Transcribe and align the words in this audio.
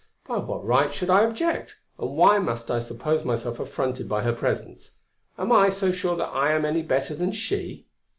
"By 0.27 0.37
what 0.37 0.65
right 0.65 0.91
should 0.91 1.11
I 1.11 1.21
object? 1.21 1.75
and 1.99 2.09
why 2.17 2.39
must 2.39 2.71
I 2.71 2.79
suppose 2.79 3.23
myself 3.23 3.59
affronted 3.59 4.09
by 4.09 4.23
her 4.23 4.33
presence? 4.33 4.97
am 5.37 5.51
I 5.51 5.69
so 5.69 5.91
sure 5.91 6.15
that 6.17 6.29
I 6.33 6.53
am 6.53 6.65
any 6.65 6.81
better 6.81 7.13
than 7.13 7.31
she?" 7.31 7.85